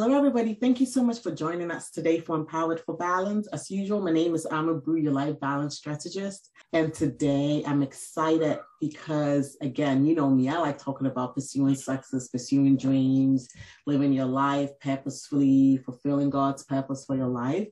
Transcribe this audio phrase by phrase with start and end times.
[0.00, 0.54] Hello, everybody.
[0.54, 3.48] Thank you so much for joining us today for Empowered for Balance.
[3.48, 6.52] As usual, my name is Ama Brew, your life balance strategist.
[6.72, 12.28] And today I'm excited because, again, you know me, I like talking about pursuing success,
[12.28, 13.48] pursuing dreams,
[13.88, 17.66] living your life purposefully, fulfilling God's purpose for your life.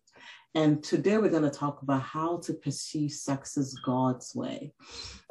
[0.56, 4.72] And today we're going to talk about how to pursue success God's way.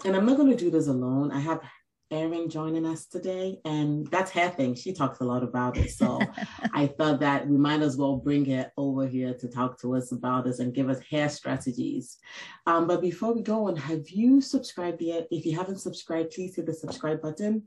[0.05, 1.33] And I'm not going to do this alone.
[1.33, 1.59] I have
[2.11, 4.75] Erin joining us today, and that's her thing.
[4.75, 5.91] She talks a lot about it.
[5.91, 6.19] So
[6.73, 10.11] I thought that we might as well bring her over here to talk to us
[10.11, 12.17] about this and give us hair strategies.
[12.67, 15.27] Um, but before we go on, have you subscribed yet?
[15.31, 17.63] If you haven't subscribed, please hit the subscribe button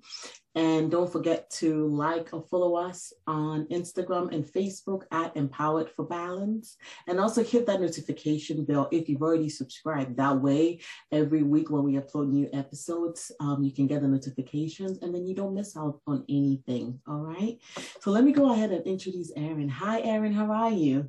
[0.54, 6.04] and don't forget to like or follow us on Instagram and Facebook at Empowered for
[6.04, 6.76] Balance.
[7.06, 10.16] And also hit that notification bell if you've already subscribed.
[10.16, 10.80] That way,
[11.12, 15.26] every week when we upload new episodes, um, you can get the notifications and then
[15.26, 16.98] you don't miss out on anything.
[17.06, 17.58] All right.
[18.00, 19.68] So let me go ahead and introduce Erin.
[19.68, 20.32] Hi, Erin.
[20.32, 21.08] How are you?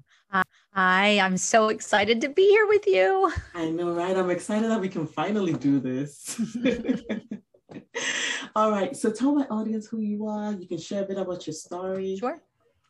[0.74, 3.32] Hi, I'm so excited to be here with you.
[3.56, 4.16] I know, right?
[4.16, 6.40] I'm excited that we can finally do this.
[8.56, 8.96] All right.
[8.96, 10.54] So tell my audience who you are.
[10.54, 12.18] You can share a bit about your story.
[12.18, 12.42] Sure.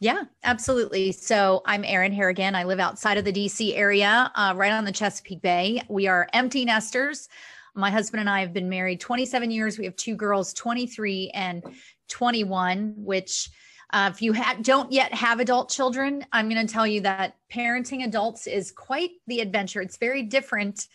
[0.02, 1.12] Yeah, absolutely.
[1.12, 2.56] So I'm Erin Harrigan.
[2.56, 5.82] I live outside of the DC area, uh, right on the Chesapeake Bay.
[5.90, 7.28] We are empty nesters.
[7.76, 9.78] My husband and I have been married 27 years.
[9.78, 11.64] We have two girls, 23 and
[12.08, 13.50] 21, which
[13.92, 17.36] uh, if you ha- don't yet have adult children, I'm going to tell you that
[17.52, 19.82] parenting adults is quite the adventure.
[19.82, 20.88] It's very different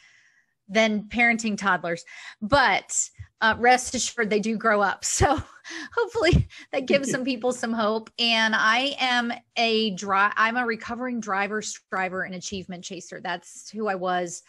[0.68, 2.04] than parenting toddlers,
[2.40, 3.10] but
[3.44, 5.04] uh, rest assured they do grow up.
[5.14, 5.40] So
[5.94, 8.10] hopefully that gives some people some hope.
[8.18, 13.20] And I am a dry, I'm a recovering driver, striver, and achievement chaser.
[13.22, 14.42] That's who I was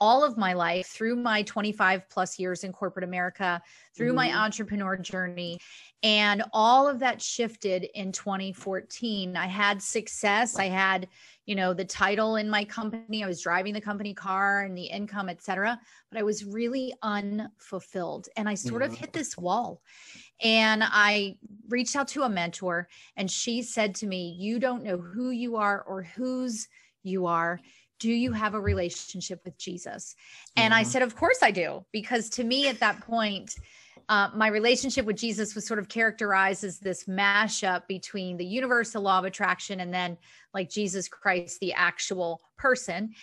[0.00, 3.60] all of my life through my 25 plus years in corporate America,
[3.96, 4.16] through mm-hmm.
[4.16, 5.58] my entrepreneur journey.
[6.02, 9.36] And all of that shifted in 2014.
[9.36, 10.58] I had success.
[10.58, 11.08] I had,
[11.48, 13.24] you know, the title in my company.
[13.24, 15.80] I was driving the company car and the income, et cetera.
[16.10, 18.28] But I was really unfulfilled.
[18.36, 19.00] And I sort of mm-hmm.
[19.00, 19.80] hit this wall.
[20.42, 21.36] And I
[21.70, 22.86] reached out to a mentor,
[23.16, 26.68] and she said to me, You don't know who you are or whose
[27.02, 27.60] you are
[27.98, 30.14] do you have a relationship with Jesus?
[30.54, 30.90] And I mm-hmm.
[30.90, 31.84] said, Of course I do.
[31.92, 33.54] Because to me, at that point,
[34.08, 39.02] uh, my relationship with Jesus was sort of characterized as this mashup between the universal
[39.02, 40.16] law of attraction and then
[40.54, 43.14] like Jesus Christ, the actual person.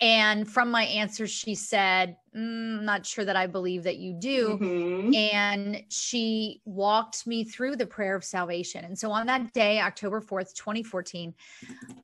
[0.00, 4.12] And from my answer, she said, mm, I'm not sure that I believe that you
[4.12, 4.58] do.
[4.60, 5.14] Mm-hmm.
[5.14, 8.84] And she walked me through the prayer of salvation.
[8.84, 11.34] And so on that day, October 4th, 2014,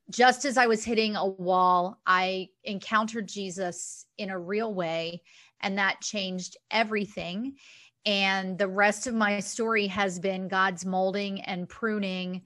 [0.09, 5.21] just as I was hitting a wall, I encountered Jesus in a real way.
[5.61, 7.55] And that changed everything.
[8.05, 12.41] And the rest of my story has been God's molding and pruning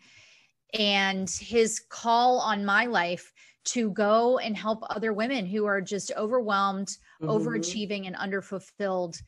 [0.77, 3.31] and his call on my life
[3.65, 6.87] to go and help other women who are just overwhelmed,
[7.21, 7.29] mm-hmm.
[7.29, 9.21] overachieving, and underfulfilled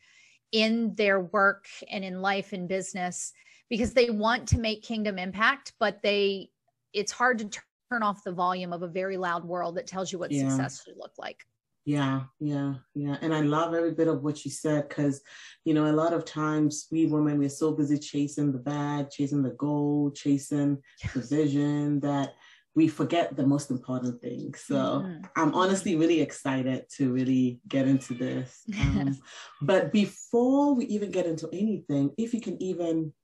[0.52, 3.32] in their work and in life and business
[3.68, 6.50] because they want to make kingdom impact, but they
[6.94, 7.60] it's hard to
[7.90, 10.48] turn off the volume of a very loud world that tells you what yeah.
[10.48, 11.44] success should look like.
[11.88, 13.16] Yeah, yeah, yeah.
[13.22, 15.22] And I love every bit of what you said because,
[15.64, 19.42] you know, a lot of times we women, we're so busy chasing the bag, chasing
[19.42, 21.14] the goal, chasing yes.
[21.14, 22.34] the vision that
[22.74, 24.52] we forget the most important thing.
[24.54, 25.22] So mm-hmm.
[25.34, 28.64] I'm honestly really excited to really get into this.
[28.78, 29.16] Um,
[29.62, 33.14] but before we even get into anything, if you can even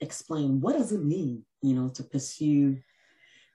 [0.00, 2.78] explain what does it mean, you know, to pursue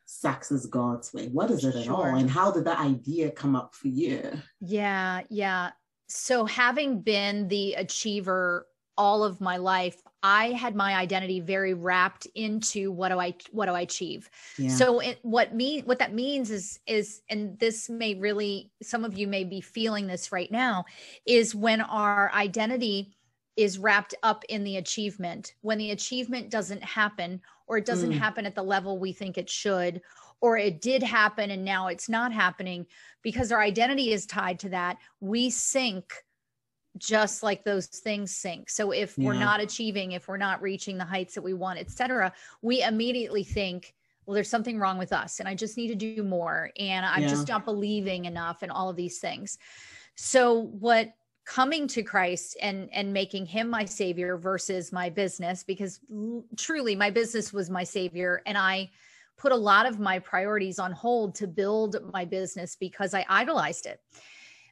[0.07, 1.27] success God's way?
[1.27, 1.81] What is it sure.
[1.81, 2.03] at all?
[2.03, 4.31] And how did that idea come up for you?
[4.59, 5.71] Yeah, yeah.
[6.07, 8.65] So, having been the achiever
[8.97, 13.67] all of my life, I had my identity very wrapped into what do I what
[13.67, 14.29] do I achieve.
[14.57, 14.69] Yeah.
[14.69, 19.17] So it, what me what that means is is and this may really some of
[19.17, 20.85] you may be feeling this right now
[21.25, 23.15] is when our identity
[23.55, 25.53] is wrapped up in the achievement.
[25.61, 28.17] When the achievement doesn't happen, or it doesn't mm.
[28.17, 30.01] happen at the level we think it should,
[30.41, 32.85] or it did happen and now it's not happening,
[33.21, 36.13] because our identity is tied to that, we sink
[36.97, 38.69] just like those things sink.
[38.69, 39.27] So if yeah.
[39.27, 43.43] we're not achieving, if we're not reaching the heights that we want, etc., we immediately
[43.43, 43.93] think,
[44.25, 46.71] well, there's something wrong with us and I just need to do more.
[46.77, 47.29] And I'm yeah.
[47.29, 49.57] just not believing enough and all of these things.
[50.15, 51.13] So what
[51.47, 56.95] coming to Christ and and making him my savior versus my business because l- truly
[56.95, 58.89] my business was my savior and I
[59.37, 63.85] put a lot of my priorities on hold to build my business because I idolized
[63.85, 64.01] it.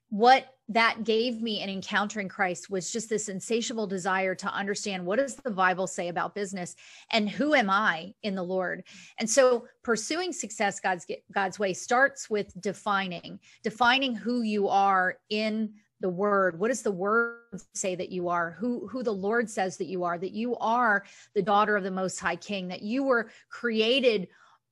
[0.09, 5.19] what that gave me in encountering Christ was just this insatiable desire to understand what
[5.19, 6.75] does the Bible say about business
[7.11, 8.83] and who am I in the Lord.
[9.19, 15.73] And so pursuing success God's God's way starts with defining, defining who you are in
[16.01, 17.39] the word what does the word
[17.73, 18.51] say that you are?
[18.59, 21.03] Who who the lord says that you are that you are
[21.33, 24.27] the daughter of the most high king that you were created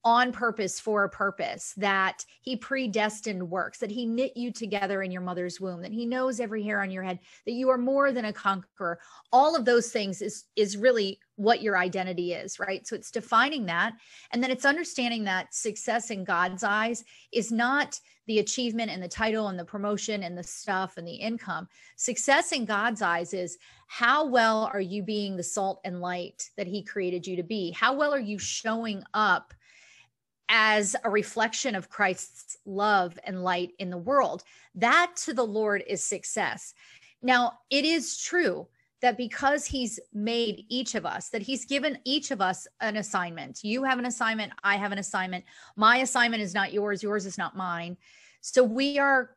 [0.05, 5.11] on purpose for a purpose, that he predestined works, that he knit you together in
[5.11, 8.11] your mother's womb, that he knows every hair on your head, that you are more
[8.11, 8.99] than a conqueror.
[9.31, 12.85] All of those things is is really what your identity is, right?
[12.85, 13.93] So it's defining that
[14.31, 19.07] and then it's understanding that success in God's eyes is not the achievement and the
[19.07, 21.67] title and the promotion and the stuff and the income.
[21.95, 23.57] Success in God's eyes is
[23.87, 27.71] how well are you being the salt and light that he created you to be?
[27.71, 29.53] How well are you showing up
[30.49, 34.43] as a reflection of Christ's love and light in the world.
[34.75, 36.73] That to the Lord is success.
[37.21, 38.67] Now, it is true
[39.01, 43.63] that because he's made each of us, that he's given each of us an assignment.
[43.63, 45.43] You have an assignment, I have an assignment.
[45.75, 47.97] My assignment is not yours, yours is not mine.
[48.39, 49.31] So we are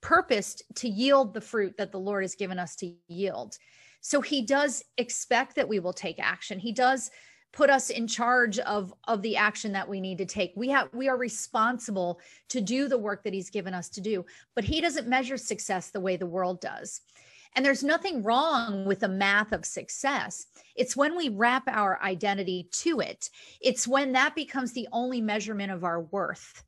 [0.00, 3.56] purposed to yield the fruit that the Lord has given us to yield.
[4.00, 6.58] So he does expect that we will take action.
[6.58, 7.10] He does
[7.56, 10.52] put us in charge of of the action that we need to take.
[10.54, 12.20] We have we are responsible
[12.50, 15.90] to do the work that he's given us to do but he doesn't measure success
[15.90, 17.00] the way the world does.
[17.54, 20.48] And there's nothing wrong with the math of success.
[20.74, 23.30] It's when we wrap our identity to it
[23.62, 26.62] it's when that becomes the only measurement of our worth.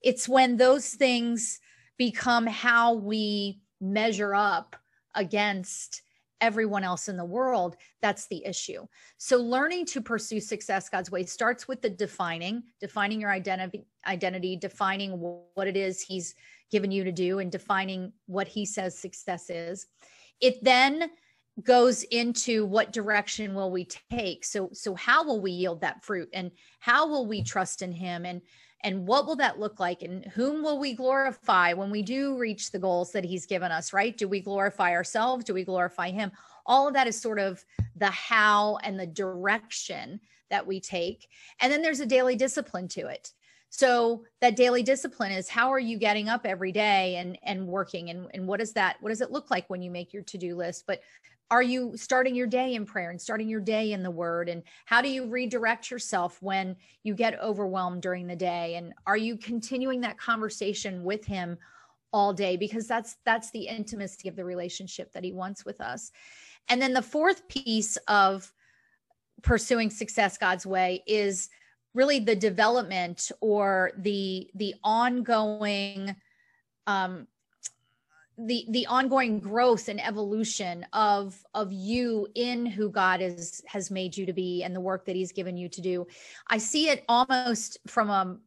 [0.00, 1.58] It's when those things
[1.98, 4.76] become how we measure up
[5.16, 6.02] against
[6.40, 8.86] everyone else in the world, that's the issue.
[9.18, 14.56] So learning to pursue success God's way starts with the defining, defining your identity, identity,
[14.56, 16.34] defining what it is he's
[16.70, 19.86] given you to do and defining what he says success is.
[20.40, 21.10] It then
[21.62, 26.28] goes into what direction will we take so so how will we yield that fruit
[26.32, 28.40] and how will we trust in him and
[28.82, 32.70] and what will that look like and whom will we glorify when we do reach
[32.70, 34.16] the goals that he's given us right?
[34.16, 35.44] Do we glorify ourselves?
[35.44, 36.32] Do we glorify him?
[36.64, 37.64] All of that is sort of
[37.96, 41.28] the how and the direction that we take.
[41.60, 43.32] And then there's a daily discipline to it.
[43.70, 48.10] So that daily discipline is how are you getting up every day and and working
[48.10, 50.56] and, and what is that what does it look like when you make your to-do
[50.56, 50.84] list?
[50.88, 51.02] But
[51.50, 54.48] are you starting your day in prayer and starting your day in the word?
[54.48, 58.76] And how do you redirect yourself when you get overwhelmed during the day?
[58.76, 61.58] And are you continuing that conversation with him
[62.12, 62.56] all day?
[62.56, 66.12] Because that's that's the intimacy of the relationship that he wants with us.
[66.68, 68.52] And then the fourth piece of
[69.42, 71.48] pursuing success god's way is
[71.94, 76.14] really the development or the the ongoing
[76.86, 77.26] um
[78.46, 84.16] the the ongoing growth and evolution of of you in who God is has made
[84.16, 86.06] you to be and the work that he's given you to do.
[86.46, 88.38] I see it almost from a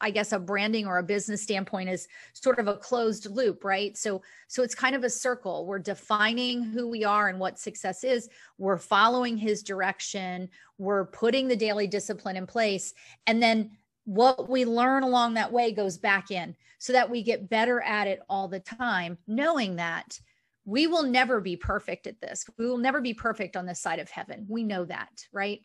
[0.00, 3.96] I guess a branding or a business standpoint as sort of a closed loop, right?
[3.96, 5.66] So so it's kind of a circle.
[5.66, 8.28] We're defining who we are and what success is.
[8.58, 10.48] We're following his direction.
[10.78, 12.92] We're putting the daily discipline in place
[13.26, 13.70] and then
[14.04, 18.06] what we learn along that way goes back in so that we get better at
[18.06, 20.18] it all the time, knowing that
[20.64, 22.44] we will never be perfect at this.
[22.58, 24.46] We will never be perfect on this side of heaven.
[24.48, 25.60] We know that, right?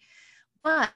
[0.64, 0.94] But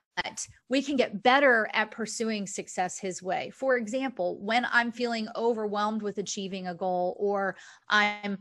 [0.69, 3.51] we can get better at pursuing success his way.
[3.53, 7.57] For example, when I'm feeling overwhelmed with achieving a goal or
[7.89, 8.37] I'm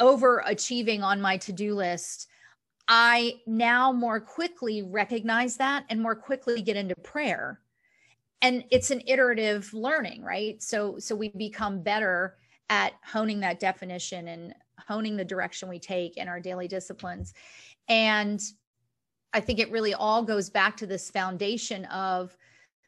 [0.00, 2.28] overachieving on my to do list,
[2.86, 7.60] I now more quickly recognize that and more quickly get into prayer
[8.44, 10.62] and it's an iterative learning right?
[10.62, 12.36] So so we become better
[12.68, 14.54] at honing that definition and
[14.86, 17.34] honing the direction we take in our daily disciplines.
[17.88, 18.40] And
[19.32, 22.36] i think it really all goes back to this foundation of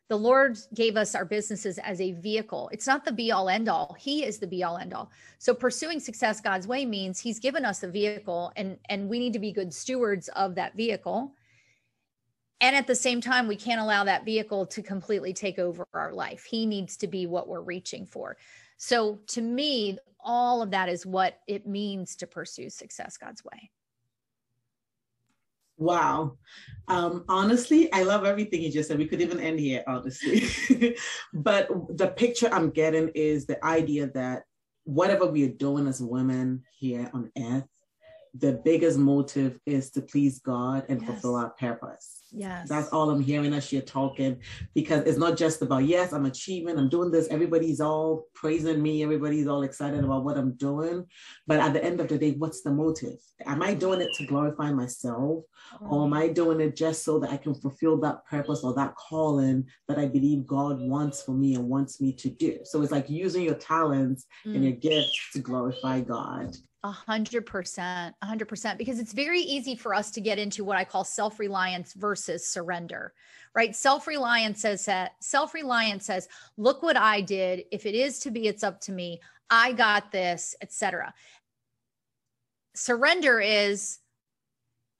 [0.08, 2.70] the lord gave us our businesses as a vehicle.
[2.72, 5.52] It's not the be all end all he is the be all end all so
[5.52, 9.40] pursuing success god's way means he's given us a vehicle and and we need to
[9.40, 11.34] be good stewards of that vehicle
[12.60, 16.12] and at the same time we can't allow that vehicle to completely take over our
[16.12, 16.44] life.
[16.44, 18.36] He needs to be what we're reaching for.
[18.78, 23.70] So to me all of that is what it means to pursue success god's way.
[25.78, 26.38] Wow.
[26.88, 28.98] Um, honestly i love everything you just said.
[28.98, 30.46] We could even end here honestly.
[31.34, 34.44] But the picture i'm getting is the idea that
[34.84, 37.64] whatever we are doing as women here on earth
[38.38, 41.10] the biggest motive is to please god and yes.
[41.10, 42.68] fulfill our purpose Yes.
[42.68, 44.40] That's all I'm hearing as you're talking
[44.74, 47.28] because it's not just about, yes, I'm achieving, I'm doing this.
[47.28, 49.02] Everybody's all praising me.
[49.02, 51.06] Everybody's all excited about what I'm doing.
[51.46, 53.18] But at the end of the day, what's the motive?
[53.44, 55.44] Am I doing it to glorify myself?
[55.80, 58.94] Or am I doing it just so that I can fulfill that purpose or that
[58.96, 62.58] calling that I believe God wants for me and wants me to do?
[62.64, 64.54] So it's like using your talents mm.
[64.54, 66.56] and your gifts to glorify God.
[66.86, 70.62] A hundred percent, a hundred percent, because it's very easy for us to get into
[70.62, 73.12] what I call self-reliance versus surrender,
[73.56, 73.74] right?
[73.74, 77.64] Self-reliance says that self-reliance says, look what I did.
[77.72, 79.20] If it is to be, it's up to me.
[79.50, 81.12] I got this, etc.
[82.76, 83.98] Surrender is,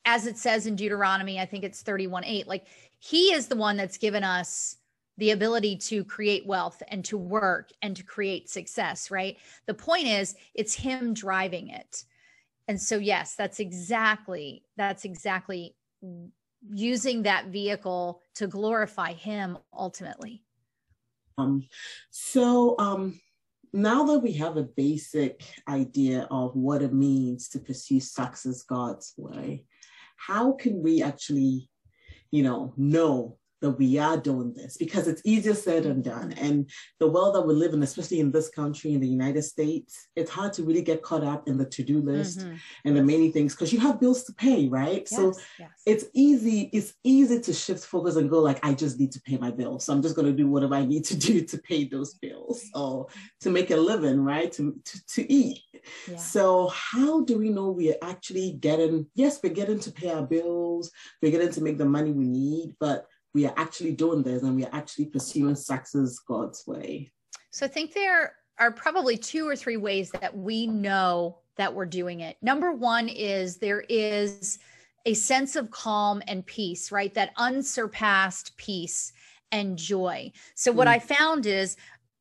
[0.04, 2.66] as it says in Deuteronomy, I think it's 31 8, like
[2.98, 4.76] he is the one that's given us
[5.18, 9.38] the ability to create wealth and to work and to create success, right?
[9.66, 12.04] The point is, it's him driving it.
[12.68, 15.74] And so, yes, that's exactly, that's exactly
[16.68, 20.42] using that vehicle to glorify him ultimately.
[21.38, 21.66] Um,
[22.10, 23.20] so, um,
[23.72, 29.12] now that we have a basic idea of what it means to pursue success God's
[29.16, 29.64] way,
[30.16, 31.68] how can we actually,
[32.30, 36.32] you know, know that we are doing this because it's easier said than done.
[36.32, 36.70] And
[37.00, 40.30] the world that we live in, especially in this country, in the United States, it's
[40.30, 42.54] hard to really get caught up in the to do list mm-hmm.
[42.84, 45.06] and the many things because you have bills to pay, right?
[45.10, 45.70] Yes, so yes.
[45.84, 49.36] it's easy, it's easy to shift focus and go like, I just need to pay
[49.36, 49.84] my bills.
[49.84, 52.64] So I'm just going to do whatever I need to do to pay those bills
[52.74, 53.08] or
[53.40, 54.52] to make a living, right?
[54.52, 55.58] To, to, to eat.
[56.08, 56.16] Yeah.
[56.16, 60.90] So how do we know we're actually getting, yes, we're getting to pay our bills,
[61.22, 64.56] we're getting to make the money we need, but we are actually doing this and
[64.56, 67.12] we are actually pursuing success God's way.
[67.50, 71.84] So I think there are probably two or three ways that we know that we're
[71.84, 72.38] doing it.
[72.40, 74.58] Number one is there is
[75.04, 77.12] a sense of calm and peace, right?
[77.12, 79.12] That unsurpassed peace
[79.52, 80.32] and joy.
[80.54, 80.92] So what mm.
[80.92, 81.76] I found is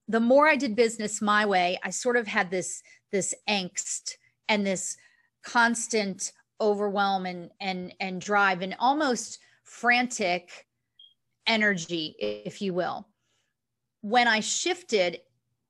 [0.09, 4.15] the more I did business my way, I sort of had this this angst
[4.49, 4.97] and this
[5.43, 10.65] constant overwhelm and and and drive and almost frantic
[11.47, 13.07] energy, if you will.
[14.01, 15.21] When I shifted,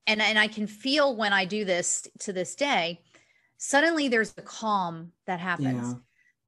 [0.08, 3.02] and, and I can feel when I do this to this day,
[3.58, 5.96] suddenly there's a calm that happens.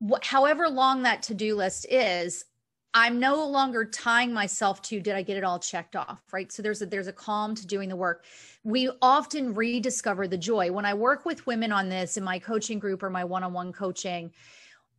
[0.02, 0.18] Yeah.
[0.22, 2.46] however long that to do list is,
[2.94, 6.52] I'm no longer tying myself to did I get it all checked off, right?
[6.52, 8.26] So there's a there's a calm to doing the work.
[8.64, 10.72] We often rediscover the joy.
[10.72, 14.32] When I work with women on this in my coaching group or my one-on-one coaching,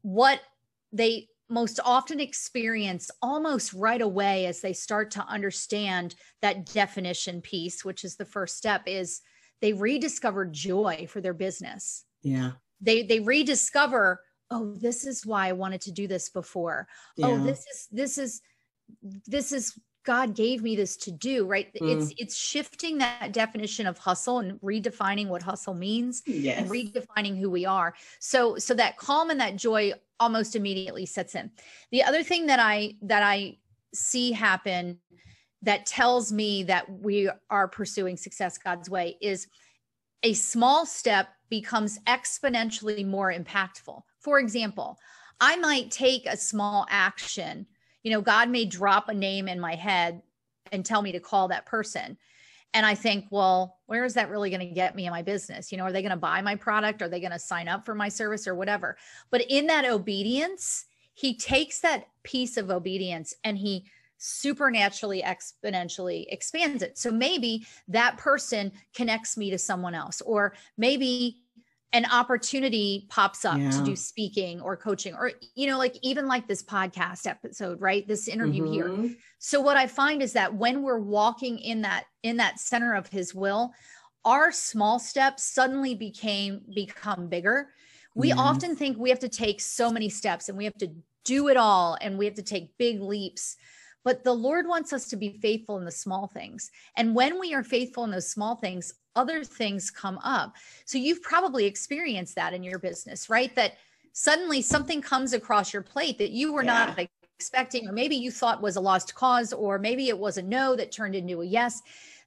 [0.03, 0.41] what
[0.93, 7.85] they most often experience almost right away as they start to understand that definition piece,
[7.85, 9.21] which is the first step, is
[9.61, 12.05] they rediscover joy for their business.
[12.23, 12.53] Yeah.
[12.81, 16.87] They they rediscover, oh, this is why I wanted to do this before.
[17.23, 17.35] Oh, yeah.
[17.35, 18.41] Oh, this is this is
[19.27, 19.79] this is
[20.09, 21.71] God gave me this to do, right?
[21.75, 21.95] Mm.
[21.95, 26.59] It's it's shifting that definition of hustle and redefining what hustle means yes.
[26.59, 27.95] and redefining who we are.
[28.19, 31.51] So so that calm and that joy almost immediately sets in.
[31.93, 33.59] The other thing that I that I
[33.93, 34.99] see happen
[35.61, 39.47] that tells me that we are pursuing success God's way is
[40.23, 44.01] a small step becomes exponentially more impactful.
[44.21, 44.97] For example,
[45.39, 47.67] I might take a small action
[48.09, 50.23] you know, God may drop a name in my head
[50.73, 52.17] and tell me to call that person.
[52.73, 55.71] And I think, well, where is that really going to get me in my business?
[55.71, 57.03] You know, are they going to buy my product?
[57.03, 58.97] Are they going to sign up for my service or whatever?
[59.31, 63.85] But in that obedience, he takes that piece of obedience and he
[64.17, 66.97] supernaturally exponentially expands it.
[66.97, 71.43] So maybe that person connects me to someone else, or maybe
[71.93, 73.71] an opportunity pops up yeah.
[73.71, 78.07] to do speaking or coaching or you know like even like this podcast episode right
[78.07, 79.05] this interview mm-hmm.
[79.05, 82.95] here so what i find is that when we're walking in that in that center
[82.95, 83.73] of his will
[84.25, 87.71] our small steps suddenly became become bigger
[88.15, 88.39] we yes.
[88.39, 90.91] often think we have to take so many steps and we have to
[91.25, 93.57] do it all and we have to take big leaps
[94.05, 97.55] but the lord wants us to be faithful in the small things and when we
[97.55, 100.55] are faithful in those small things other things come up.
[100.85, 103.55] So you've probably experienced that in your business, right?
[103.57, 103.75] That
[104.13, 106.95] suddenly something comes across your plate that you were yeah.
[106.95, 110.43] not expecting, or maybe you thought was a lost cause, or maybe it was a
[110.43, 111.83] no that turned into a yes.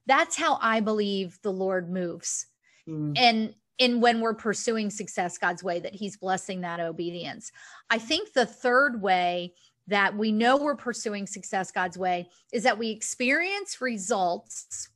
[0.06, 2.46] That's how I believe the Lord moves.
[2.86, 3.18] Mm.
[3.18, 7.50] And in when we're pursuing success God's way, that He's blessing that obedience.
[7.88, 9.54] I think the third way
[9.88, 14.88] that we know we're pursuing success God's way is that we experience results.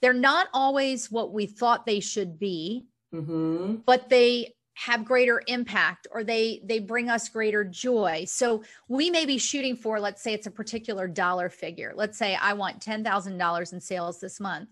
[0.00, 3.76] They're not always what we thought they should be, mm-hmm.
[3.86, 8.24] but they have greater impact or they they bring us greater joy.
[8.26, 11.92] So we may be shooting for let's say it's a particular dollar figure.
[11.94, 14.70] Let's say i want $10000 in sales this month.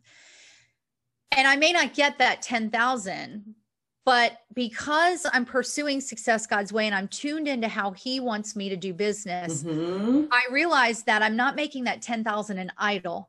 [1.37, 3.55] And i may not get that 10000
[4.09, 8.69] but because i'm pursuing success god's way and i'm tuned into how he wants me
[8.69, 10.25] to do business mm-hmm.
[10.33, 13.29] i realize that i'm not making that 10000 an idol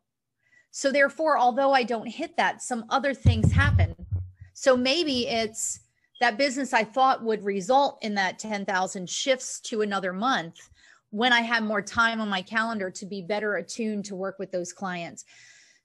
[0.71, 3.93] so therefore although i don't hit that some other things happen
[4.53, 5.81] so maybe it's
[6.19, 10.69] that business I thought would result in that 10,000 shifts to another month
[11.11, 14.51] when I have more time on my calendar to be better attuned to work with
[14.51, 15.25] those clients.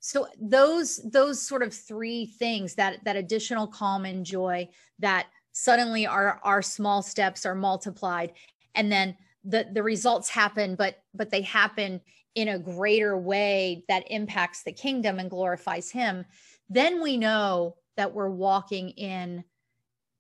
[0.07, 4.69] So those those sort of three things that that additional calm and joy
[4.99, 8.35] that suddenly our our small steps are multiplied
[8.75, 12.03] and then the the results happen but but they happen
[12.35, 16.27] in a greater way that impacts the kingdom and glorifies him
[16.69, 19.43] then we know that we're walking in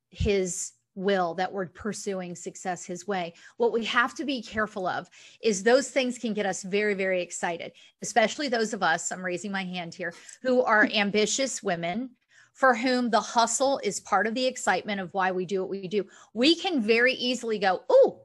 [0.09, 3.34] his will that we're pursuing success his way.
[3.56, 5.08] What we have to be careful of
[5.42, 7.72] is those things can get us very, very excited,
[8.02, 12.10] especially those of us, I'm raising my hand here, who are ambitious women
[12.52, 15.88] for whom the hustle is part of the excitement of why we do what we
[15.88, 16.06] do.
[16.32, 18.20] We can very easily go, oh,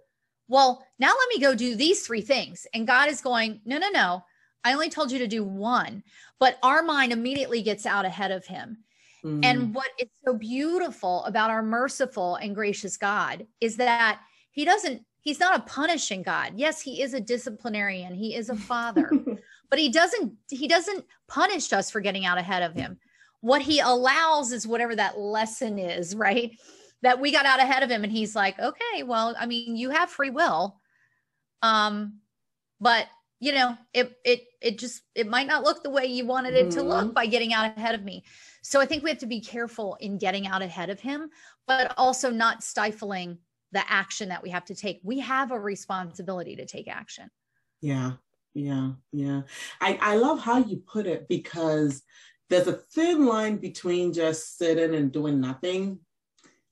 [0.48, 2.68] well, now let me go do these three things.
[2.74, 4.24] And God is going, no, no, no.
[4.64, 6.04] I only told you to do one.
[6.40, 8.84] But our mind immediately gets out ahead of him
[9.24, 9.44] Mm.
[9.44, 14.22] And what is so beautiful about our merciful and gracious God is that
[14.52, 16.54] he doesn't, he's not a punishing God.
[16.56, 19.12] Yes, he is a disciplinarian, he is a father,
[19.70, 22.98] but he doesn't, he doesn't punish us for getting out ahead of him.
[23.42, 26.52] What he allows is whatever that lesson is, right?
[27.02, 29.90] That we got out ahead of him and he's like, okay, well, I mean, you
[29.90, 30.78] have free will.
[31.62, 32.20] Um,
[32.82, 33.08] but
[33.40, 36.68] you know, it it it just it might not look the way you wanted it
[36.68, 36.80] mm-hmm.
[36.80, 37.14] to look mm-hmm.
[37.14, 38.24] by getting out ahead of me.
[38.62, 41.30] So I think we have to be careful in getting out ahead of him,
[41.68, 43.38] but also not stifling
[43.72, 45.00] the action that we have to take.
[45.04, 47.30] We have a responsibility to take action.
[47.82, 48.14] Yeah.
[48.54, 48.92] Yeah.
[49.12, 49.42] Yeah.
[49.80, 52.02] I, I love how you put it because
[52.50, 56.00] there's a thin line between just sitting and doing nothing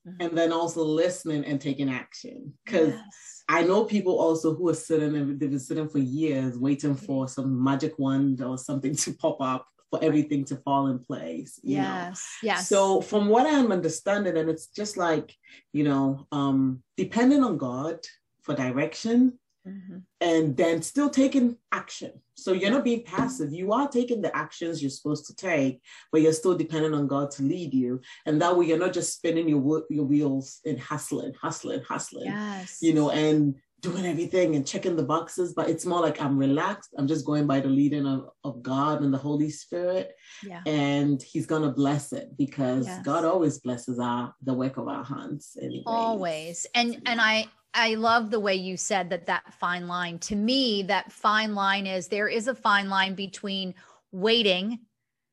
[0.06, 0.20] mm-hmm.
[0.20, 2.52] and then also listening and taking action.
[2.64, 3.44] Because yes.
[3.48, 7.28] I know people also who are sitting and they've been sitting for years waiting for
[7.28, 11.58] some magic wand or something to pop up for everything to fall in place.
[11.62, 12.38] yes.
[12.42, 12.48] Know?
[12.48, 12.68] Yes.
[12.68, 15.34] So from what I'm understanding, and it's just like,
[15.72, 17.98] you know, um, depending on God
[18.42, 19.98] for direction mm-hmm.
[20.20, 22.12] and then still taking action.
[22.34, 23.52] So you're not being passive.
[23.52, 27.30] You are taking the actions you're supposed to take, but you're still depending on God
[27.32, 28.00] to lead you.
[28.26, 32.26] And that way you're not just spinning your your wheels and hustling, hustling, hustling.
[32.26, 32.78] Yes.
[32.80, 36.94] You know, and doing everything and checking the boxes, but it's more like I'm relaxed.
[36.98, 40.14] I'm just going by the leading of, of God and the Holy Spirit.
[40.42, 40.62] Yeah.
[40.66, 43.04] And He's gonna bless it because yes.
[43.04, 45.56] God always blesses our the work of our hands.
[45.60, 45.84] Anyways.
[45.86, 46.66] Always.
[46.74, 50.18] And and I I love the way you said that that fine line.
[50.20, 53.74] To me, that fine line is there is a fine line between
[54.10, 54.78] waiting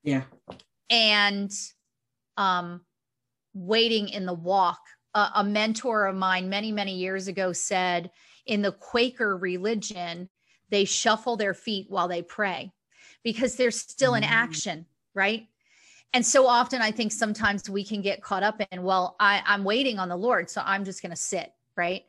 [0.04, 0.24] yeah
[0.90, 1.52] and
[2.38, 2.82] um
[3.54, 4.82] waiting in the walk.
[5.16, 8.12] Uh, a mentor of mine many many years ago said
[8.46, 10.30] in the Quaker religion,
[10.70, 12.72] they shuffle their feet while they pray
[13.24, 14.30] because they're still in mm.
[14.30, 15.48] action, right?
[16.14, 19.64] And so often I think sometimes we can get caught up in, well, I, I'm
[19.64, 22.04] waiting on the Lord, so I'm just going to sit, right?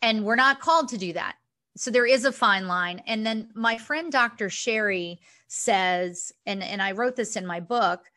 [0.00, 1.36] And we're not called to do that.
[1.76, 3.02] So there is a fine line.
[3.06, 4.48] And then my friend Dr.
[4.48, 8.10] Sherry says, and, and I wrote this in my book,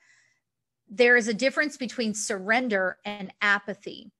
[0.90, 4.12] there is a difference between surrender and apathy.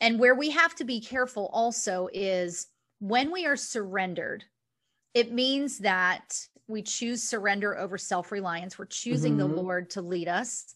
[0.00, 2.66] And where we have to be careful also is
[2.98, 4.44] when we are surrendered,
[5.14, 8.78] it means that we choose surrender over self reliance.
[8.78, 9.54] We're choosing mm-hmm.
[9.54, 10.74] the Lord to lead us,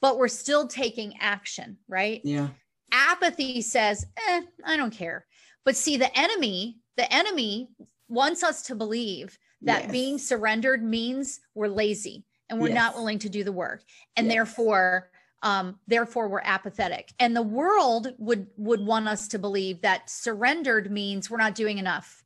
[0.00, 2.20] but we're still taking action, right?
[2.24, 2.48] Yeah.
[2.92, 5.26] Apathy says, eh, I don't care.
[5.64, 7.70] But see, the enemy, the enemy
[8.08, 9.92] wants us to believe that yes.
[9.92, 12.76] being surrendered means we're lazy and we're yes.
[12.76, 13.82] not willing to do the work.
[14.16, 14.34] And yes.
[14.34, 15.10] therefore,
[15.44, 17.12] um, therefore we're apathetic.
[17.20, 21.78] And the world would would want us to believe that surrendered means we're not doing
[21.78, 22.24] enough.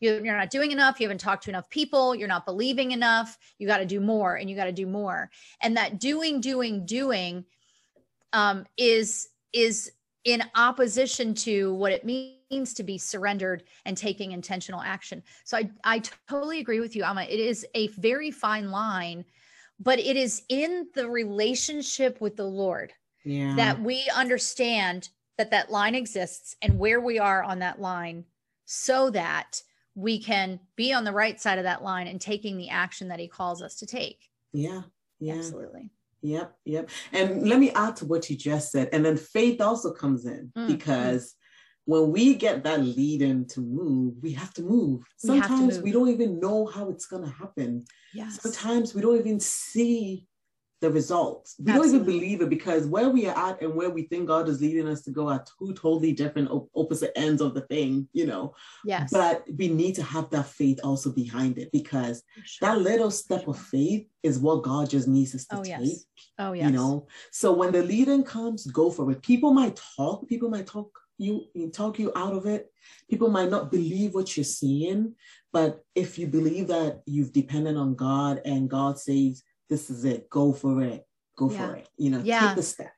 [0.00, 0.98] You, you're not doing enough.
[0.98, 2.14] You haven't talked to enough people.
[2.14, 3.38] You're not believing enough.
[3.58, 5.30] You got to do more and you got to do more.
[5.62, 7.44] And that doing doing doing
[8.32, 9.92] um, is is
[10.24, 15.22] in opposition to what it means to be surrendered and taking intentional action.
[15.44, 17.24] So i i totally agree with you Ama.
[17.24, 19.26] it is a very fine line
[19.80, 22.92] but it is in the relationship with the Lord
[23.24, 23.54] yeah.
[23.56, 25.08] that we understand
[25.38, 28.24] that that line exists and where we are on that line
[28.64, 29.62] so that
[29.94, 33.20] we can be on the right side of that line and taking the action that
[33.20, 34.28] he calls us to take.
[34.52, 34.82] Yeah.
[35.20, 35.34] Yeah.
[35.34, 35.90] Absolutely.
[36.22, 36.90] Yep, yep.
[37.12, 38.88] And let me add to what you just said.
[38.92, 41.34] And then faith also comes in mm, because mm.
[41.84, 45.02] when we get that lead in to move, we have to move.
[45.18, 45.82] Sometimes we, move.
[45.82, 47.84] we don't even know how it's going to happen.
[48.14, 48.40] Yes.
[48.40, 50.26] Sometimes we don't even see
[50.80, 51.56] the results.
[51.58, 51.98] We Absolutely.
[51.98, 54.60] don't even believe it because where we are at and where we think God is
[54.60, 58.54] leading us to go are two totally different opposite ends of the thing, you know.
[58.84, 59.10] Yes.
[59.10, 62.68] But we need to have that faith also behind it because sure.
[62.68, 63.54] that little step sure.
[63.54, 65.80] of faith is what God just needs us to oh, take.
[65.80, 66.04] Yes.
[66.38, 66.66] Oh yes.
[66.66, 67.06] You know.
[67.32, 69.22] So when the leading comes, go for it.
[69.22, 72.70] People might talk, people might talk you talk you out of it.
[73.08, 75.14] People might not believe what you're seeing,
[75.52, 80.28] but if you believe that you've depended on God and God says this is it.
[80.30, 81.06] Go for it.
[81.36, 81.66] Go yeah.
[81.66, 81.88] for it.
[81.96, 82.48] You know, yeah.
[82.48, 82.92] take the step.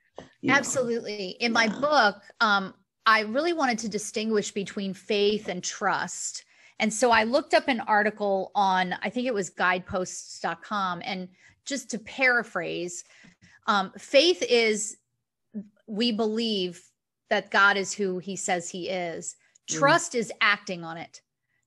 [0.48, 1.36] Absolutely.
[1.40, 1.46] Know?
[1.46, 2.74] In my book, um,
[3.04, 6.44] I really wanted to distinguish between faith and trust.
[6.78, 11.02] And so I looked up an article on, I think it was guideposts.com.
[11.04, 11.28] And
[11.64, 13.04] just to paraphrase,
[13.66, 14.96] um, faith is
[15.86, 16.82] we believe
[17.30, 19.36] that God is who he says he is.
[19.70, 19.78] Mm.
[19.78, 20.18] Trust mm.
[20.18, 21.20] is acting on it.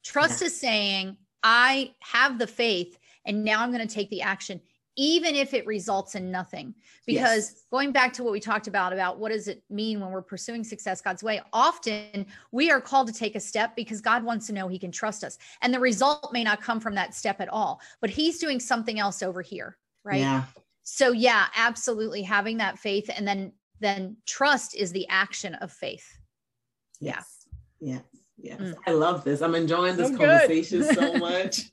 [0.04, 0.48] Trust yeah.
[0.48, 4.62] is saying, I have the faith and now I'm going to take the action
[5.00, 6.76] even if it results in nothing.
[7.06, 7.66] Because yes.
[7.72, 10.62] going back to what we talked about, about what does it mean when we're pursuing
[10.62, 14.54] success God's way, often we are called to take a step because God wants to
[14.54, 15.38] know he can trust us.
[15.62, 19.00] And the result may not come from that step at all, but he's doing something
[19.00, 19.78] else over here.
[20.04, 20.20] Right.
[20.20, 20.44] Yeah.
[20.84, 26.18] So yeah, absolutely having that faith and then then trust is the action of faith.
[27.00, 27.48] Yes.
[27.80, 27.94] Yeah.
[27.94, 28.00] yeah.
[28.42, 28.76] Yes, mm.
[28.88, 29.42] I love this.
[29.42, 31.72] I'm enjoying this so conversation so much.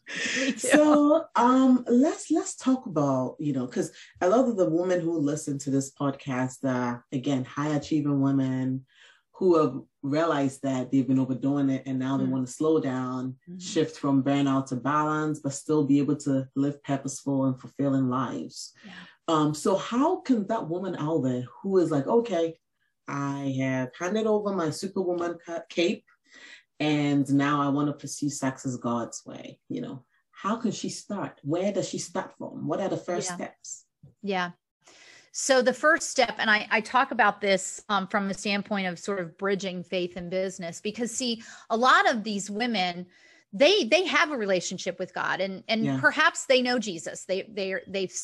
[0.56, 5.16] so um let's let's talk about, you know, because a lot of the women who
[5.16, 8.84] listen to this podcast uh again, high achieving women
[9.32, 12.20] who have realized that they've been overdoing it and now mm.
[12.20, 13.58] they want to slow down, mm-hmm.
[13.58, 18.72] shift from burnout to balance, but still be able to live purposeful and fulfilling lives.
[18.84, 18.92] Yeah.
[19.28, 22.56] Um, so how can that woman out there who is like, okay,
[23.08, 26.04] I have handed over my superwoman cape
[26.78, 30.90] and now I want to pursue sex as God's way, you know, how can she
[30.90, 31.40] start?
[31.42, 32.66] Where does she start from?
[32.66, 33.36] What are the first yeah.
[33.36, 33.84] steps?
[34.22, 34.50] Yeah.
[35.32, 38.98] So the first step, and I, I talk about this um, from the standpoint of
[38.98, 43.06] sort of bridging faith and business, because see, a lot of these women,
[43.52, 45.98] they they have a relationship with God, and and yeah.
[46.00, 47.24] perhaps they know Jesus.
[47.24, 48.14] They they they've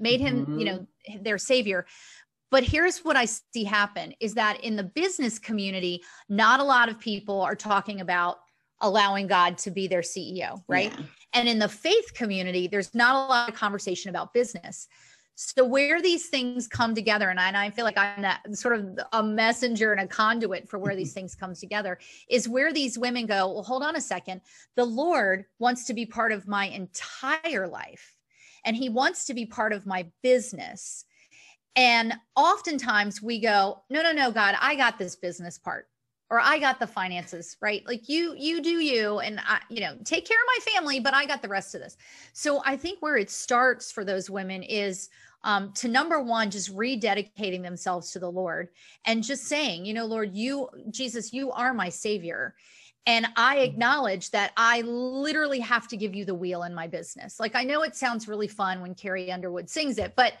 [0.00, 0.58] made him, mm-hmm.
[0.58, 0.86] you know,
[1.20, 1.86] their savior,
[2.50, 6.88] but here's what I see happen is that in the business community, not a lot
[6.88, 8.38] of people are talking about
[8.80, 10.92] allowing God to be their CEO, right?
[10.92, 11.04] Yeah.
[11.32, 14.88] And in the faith community, there's not a lot of conversation about business.
[15.36, 18.78] So where these things come together, and I, and I feel like I'm that sort
[18.78, 22.98] of a messenger and a conduit for where these things come together, is where these
[22.98, 24.42] women go, well, hold on a second.
[24.76, 28.16] The Lord wants to be part of my entire life.
[28.64, 31.04] And he wants to be part of my business.
[31.76, 35.86] And oftentimes we go, no, no, no, God, I got this business part
[36.30, 37.84] or I got the finances, right?
[37.86, 41.12] Like you, you do you, and I, you know, take care of my family, but
[41.12, 41.96] I got the rest of this.
[42.32, 45.08] So I think where it starts for those women is
[45.42, 48.68] um, to number one, just rededicating themselves to the Lord
[49.06, 52.54] and just saying, you know, Lord, you, Jesus, you are my savior.
[53.06, 53.64] And I mm-hmm.
[53.64, 57.40] acknowledge that I literally have to give you the wheel in my business.
[57.40, 60.34] Like I know it sounds really fun when Carrie Underwood sings it, but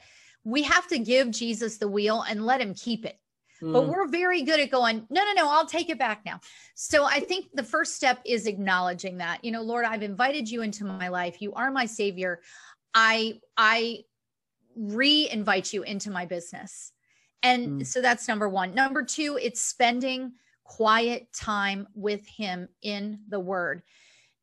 [0.44, 3.18] we have to give Jesus the wheel and let him keep it.
[3.62, 3.72] Mm.
[3.72, 6.40] But we're very good at going, no, no, no, I'll take it back now.
[6.74, 10.62] So I think the first step is acknowledging that, you know, Lord, I've invited you
[10.62, 11.42] into my life.
[11.42, 12.40] You are my savior.
[12.94, 14.04] I, I
[14.76, 16.92] re-invite you into my business.
[17.42, 17.86] And mm.
[17.86, 18.74] so that's number one.
[18.74, 20.32] Number two, it's spending
[20.70, 23.82] quiet time with him in the word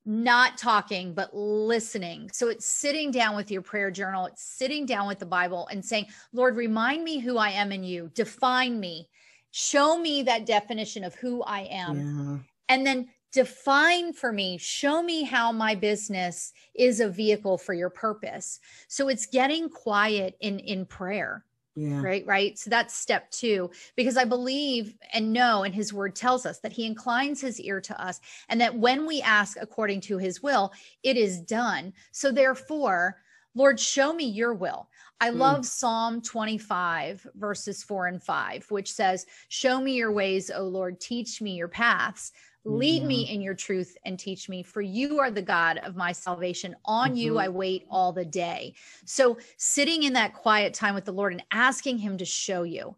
[0.10, 2.30] not talking, but listening.
[2.32, 5.84] So it's sitting down with your prayer journal, it's sitting down with the Bible and
[5.84, 9.10] saying, Lord, remind me who I am in you, define me,
[9.52, 11.98] show me that definition of who I am.
[11.98, 12.38] Yeah.
[12.70, 17.90] And then define for me, show me how my business is a vehicle for your
[17.90, 18.62] purpose.
[18.88, 21.44] So it's getting quiet in in prayer.
[21.78, 22.02] Yeah.
[22.02, 22.26] Right.
[22.26, 22.58] Right.
[22.58, 26.74] So that's step two, because I believe and know, and his word tells us that
[26.74, 30.74] he inclines his ear to us and that when we ask according to his will,
[31.04, 31.94] it is done.
[32.12, 33.18] So therefore,
[33.54, 34.90] Lord, show me your will.
[35.22, 35.38] I mm.
[35.38, 41.00] love Psalm 25, verses four and five, which says, Show me your ways, O Lord,
[41.00, 42.32] teach me your paths.
[42.68, 43.08] Lead yeah.
[43.08, 46.76] me in your truth and teach me, for you are the God of my salvation.
[46.86, 47.18] On mm-hmm.
[47.18, 48.74] you I wait all the day.
[49.06, 52.96] So, sitting in that quiet time with the Lord and asking Him to show you.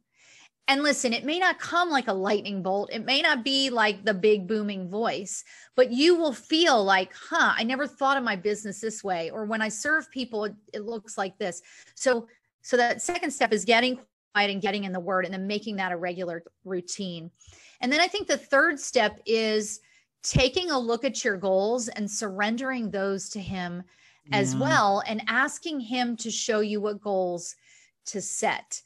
[0.68, 2.92] And listen, it may not come like a lightning bolt.
[2.94, 5.44] It may not be like the big booming voice,
[5.76, 9.32] but you will feel like, huh, I never thought of my business this way.
[9.32, 11.64] Or when I serve people, it, it looks like this.
[11.96, 12.28] So,
[12.62, 14.00] So that second step is getting
[14.34, 17.32] quiet and getting in the word and then making that a regular routine.
[17.82, 19.80] And then I think the third step is
[20.24, 23.84] taking a look at your goals and surrendering those to him
[24.26, 24.38] yeah.
[24.38, 27.56] as well and asking him to show you what goals
[28.06, 28.82] to set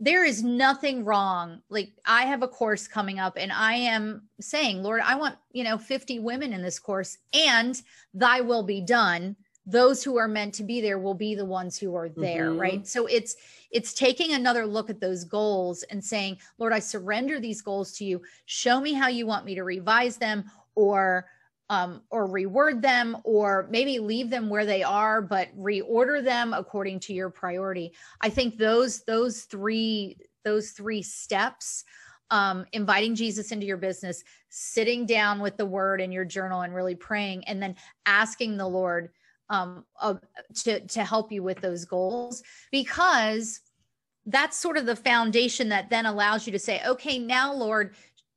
[0.00, 4.82] there is nothing wrong like i have a course coming up and i am saying
[4.82, 7.82] lord i want you know 50 women in this course and
[8.14, 9.34] thy will be done
[9.68, 12.60] those who are meant to be there will be the ones who are there mm-hmm.
[12.60, 12.86] right?
[12.86, 13.36] So it's
[13.70, 18.04] it's taking another look at those goals and saying lord i surrender these goals to
[18.04, 18.22] you.
[18.46, 21.26] Show me how you want me to revise them or
[21.70, 26.98] um, or reword them or maybe leave them where they are but reorder them according
[27.00, 27.92] to your priority.
[28.22, 31.84] I think those those three those three steps
[32.30, 36.74] um, inviting jesus into your business sitting down with the word in your journal and
[36.74, 37.74] really praying and then
[38.06, 39.10] asking the lord
[39.50, 40.14] um, uh,
[40.62, 43.60] to to help you with those goals because
[44.26, 47.94] that's sort of the foundation that then allows you to say okay now lord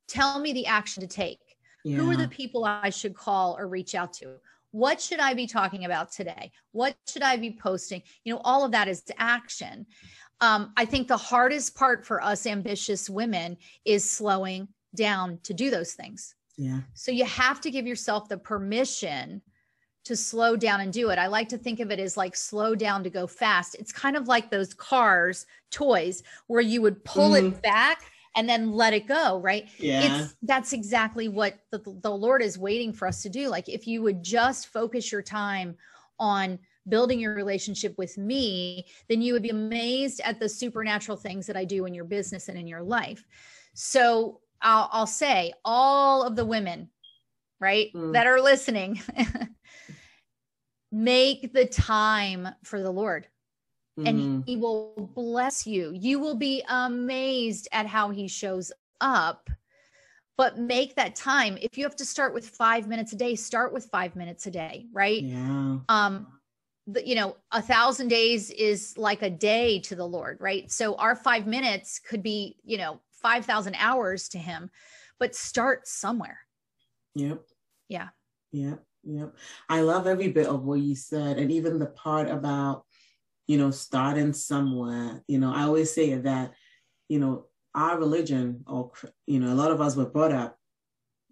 [0.08, 1.38] tell me the action to take
[1.84, 1.96] yeah.
[1.96, 4.36] Who are the people I should call or reach out to?
[4.70, 6.50] What should I be talking about today?
[6.70, 8.02] What should I be posting?
[8.24, 9.86] You know, all of that is action.
[10.40, 15.70] Um, I think the hardest part for us ambitious women is slowing down to do
[15.70, 16.34] those things.
[16.56, 16.80] Yeah.
[16.94, 19.42] So you have to give yourself the permission
[20.04, 21.18] to slow down and do it.
[21.18, 23.76] I like to think of it as like slow down to go fast.
[23.76, 27.48] It's kind of like those cars, toys, where you would pull mm.
[27.48, 28.02] it back
[28.34, 32.58] and then let it go right yeah it's that's exactly what the, the lord is
[32.58, 35.76] waiting for us to do like if you would just focus your time
[36.18, 41.46] on building your relationship with me then you would be amazed at the supernatural things
[41.46, 43.24] that i do in your business and in your life
[43.74, 46.88] so i'll, I'll say all of the women
[47.60, 48.12] right mm.
[48.14, 49.00] that are listening
[50.92, 53.26] make the time for the lord
[53.98, 54.06] mm-hmm.
[54.06, 55.92] and he will bless you.
[55.94, 59.50] You will be amazed at how he shows up.
[60.38, 61.58] But make that time.
[61.60, 64.50] If you have to start with five minutes a day, start with five minutes a
[64.50, 65.22] day, right?
[65.22, 65.78] Yeah.
[65.88, 66.26] Um,
[66.86, 70.70] the, you know, a thousand days is like a day to the Lord, right?
[70.72, 74.70] So our five minutes could be, you know, 5,000 hours to him,
[75.20, 76.38] but start somewhere.
[77.14, 77.42] Yep.
[77.88, 78.08] Yeah.
[78.52, 78.82] Yep.
[79.04, 79.34] Yep.
[79.68, 81.38] I love every bit of what you said.
[81.38, 82.84] And even the part about
[83.46, 85.22] you know, starting somewhere.
[85.26, 86.52] You know, I always say that,
[87.08, 88.92] you know, our religion, or,
[89.26, 90.56] you know, a lot of us were brought up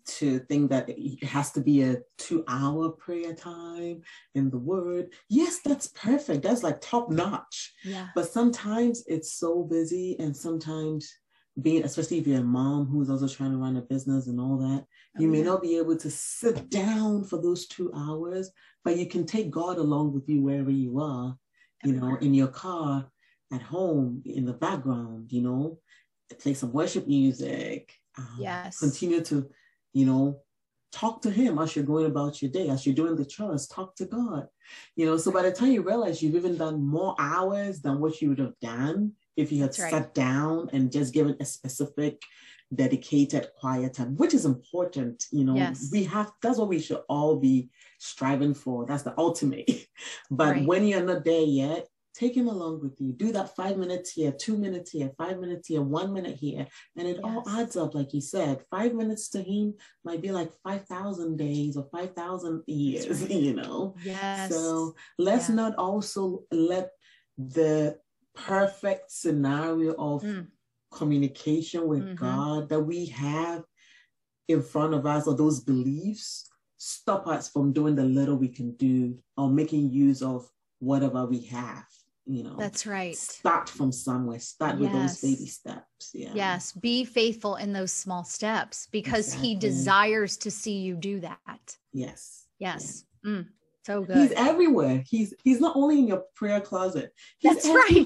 [0.07, 4.03] to think that it has to be a two hour prayer time
[4.35, 5.13] in the word.
[5.29, 6.43] Yes, that's perfect.
[6.43, 7.73] That's like top notch.
[7.85, 8.09] Yeah.
[8.15, 11.11] But sometimes it's so busy and sometimes
[11.61, 14.57] being, especially if you're a mom who's also trying to run a business and all
[14.59, 15.45] that, oh, you may yeah.
[15.45, 18.51] not be able to sit down for those two hours,
[18.85, 21.37] but you can take God along with you wherever you are
[21.85, 23.07] you know, in your car,
[23.53, 25.79] at home, in the background, you know,
[26.39, 27.93] play some worship music.
[28.19, 28.79] Um, yes.
[28.79, 29.49] Continue to,
[29.93, 30.41] you know,
[30.93, 33.97] talk to him as you're going about your day, as you're doing the chores, talk
[33.97, 34.47] to God.
[34.95, 38.21] You know, so by the time you realize you've even done more hours than what
[38.21, 40.15] you would have done if you had That's sat right.
[40.15, 42.23] down and just given a specific
[42.75, 45.25] dedicated quiet time, which is important.
[45.31, 45.89] You know, yes.
[45.93, 48.87] we have that's what we should all be striving for.
[48.87, 49.69] That's the ultimate.
[50.31, 50.67] but right.
[50.67, 53.13] when you're not there yet, take him along with you.
[53.13, 56.67] Do that five minutes here, two minutes here, five minutes here, one minute here.
[56.97, 57.25] And it yes.
[57.25, 58.63] all adds up, like you said.
[58.71, 63.31] Five minutes to him might be like 5,000 days or 5,000 years, right.
[63.47, 63.95] you know?
[64.05, 64.51] Yes.
[64.51, 65.55] So let's yeah.
[65.55, 66.91] not also let
[67.39, 67.97] the
[68.35, 70.47] perfect scenario of mm.
[70.91, 72.15] communication with mm-hmm.
[72.15, 73.65] God that we have
[74.49, 78.73] in front of us or those beliefs stop us from doing the little we can
[78.77, 81.85] do or making use of whatever we have
[82.31, 82.55] you know.
[82.57, 83.17] That's right.
[83.17, 84.39] Start from somewhere.
[84.39, 84.81] Start yes.
[84.81, 86.11] with those baby steps.
[86.15, 86.31] Yeah.
[86.33, 86.73] Yes.
[86.73, 89.49] Be faithful in those small steps because exactly.
[89.49, 91.77] he desires to see you do that.
[91.93, 92.47] Yes.
[92.59, 93.05] Yes.
[93.25, 93.31] Yeah.
[93.31, 93.47] mm,
[93.85, 98.05] so good he's everywhere he's he's not only in your prayer closet he's that's everywhere.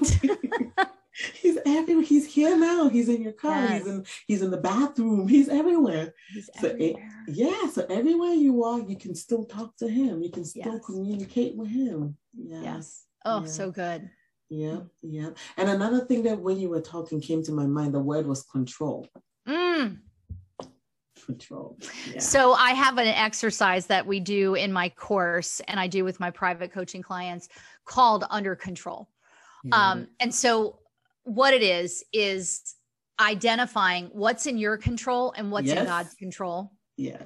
[0.77, 0.89] right
[1.33, 2.03] he's everywhere.
[2.03, 2.89] He's here now.
[2.89, 3.61] He's in your car.
[3.61, 3.71] Yes.
[3.71, 5.27] He's in he's in the bathroom.
[5.27, 6.13] He's everywhere.
[6.33, 7.03] He's so everywhere.
[7.27, 7.69] It, yeah.
[7.69, 10.21] So everywhere you are, you can still talk to him.
[10.21, 10.85] You can still yes.
[10.85, 12.17] communicate with him.
[12.33, 12.63] Yes.
[12.63, 13.03] yes.
[13.23, 13.47] Oh, yeah.
[13.47, 14.09] so good.
[14.49, 15.29] Yeah, yeah.
[15.57, 18.43] And another thing that when you were talking came to my mind, the word was
[18.43, 19.07] control.
[19.47, 19.99] Mm.
[21.25, 21.77] Control.
[22.13, 22.19] Yeah.
[22.19, 26.19] So I have an exercise that we do in my course and I do with
[26.19, 27.49] my private coaching clients
[27.85, 29.09] called under control.
[29.63, 29.75] Yeah.
[29.75, 30.79] Um, and so
[31.23, 32.75] what it is is
[33.19, 35.79] identifying what's in your control and what's yes.
[35.79, 36.71] in God's control.
[36.97, 37.23] Yeah.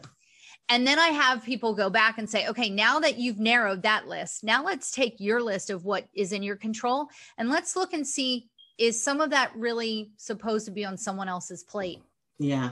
[0.70, 4.08] and then I have people go back and say, okay, now that you've narrowed that
[4.08, 7.08] list, now let's take your list of what is in your control
[7.38, 11.28] and let's look and see is some of that really supposed to be on someone
[11.28, 12.02] else's plate?
[12.40, 12.72] Yeah.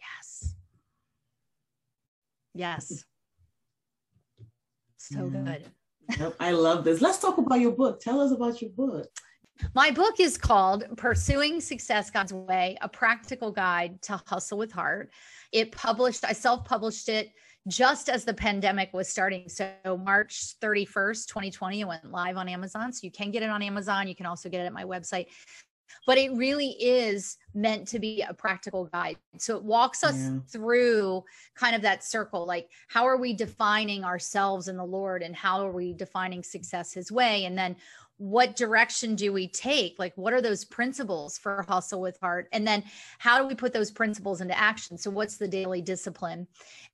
[0.00, 0.54] Yes.
[2.54, 3.04] Yes.
[4.96, 5.40] So yeah.
[5.40, 5.70] good.
[6.18, 7.00] Yep, I love this.
[7.00, 8.00] Let's talk about your book.
[8.00, 9.08] Tell us about your book.
[9.74, 15.10] My book is called Pursuing Success God's Way, a practical guide to hustle with heart.
[15.52, 17.30] It published, I self published it
[17.68, 19.48] just as the pandemic was starting.
[19.48, 19.70] So,
[20.02, 22.92] March 31st, 2020, it went live on Amazon.
[22.92, 24.08] So, you can get it on Amazon.
[24.08, 25.26] You can also get it at my website.
[26.06, 29.16] But it really is meant to be a practical guide.
[29.38, 30.38] So, it walks us yeah.
[30.48, 31.24] through
[31.54, 35.66] kind of that circle like, how are we defining ourselves in the Lord and how
[35.66, 37.44] are we defining success His way?
[37.44, 37.76] And then,
[38.20, 39.98] what direction do we take?
[39.98, 42.48] Like, what are those principles for hustle with heart?
[42.52, 42.84] And then,
[43.18, 44.98] how do we put those principles into action?
[44.98, 46.46] So, what's the daily discipline?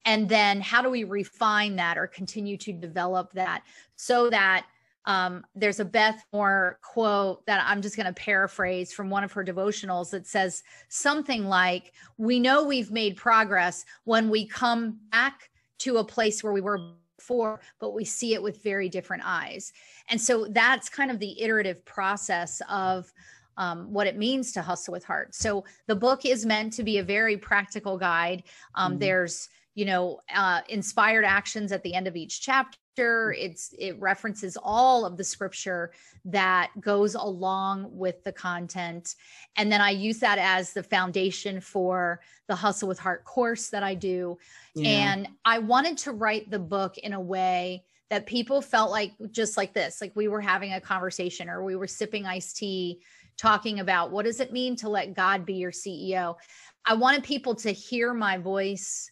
[0.05, 3.65] And then, how do we refine that or continue to develop that
[3.97, 4.67] so that
[5.07, 9.33] um, there's a Beth Moore quote that I'm just going to paraphrase from one of
[9.33, 15.51] her devotionals that says something like, We know we've made progress when we come back
[15.79, 19.73] to a place where we were before, but we see it with very different eyes.
[20.11, 23.13] And so that's kind of the iterative process of
[23.57, 25.35] um, what it means to hustle with heart.
[25.35, 28.43] So the book is meant to be a very practical guide.
[28.75, 28.99] Um, mm-hmm.
[29.01, 32.79] There's, you know, uh, inspired actions at the end of each chapter.
[32.99, 35.93] It's it references all of the scripture
[36.25, 39.15] that goes along with the content,
[39.57, 43.83] and then I use that as the foundation for the Hustle with Heart course that
[43.83, 44.39] I do.
[44.75, 45.13] Yeah.
[45.13, 49.57] And I wanted to write the book in a way that people felt like just
[49.57, 53.01] like this like we were having a conversation or we were sipping iced tea
[53.37, 56.37] talking about what does it mean to let god be your ceo
[56.85, 59.11] i wanted people to hear my voice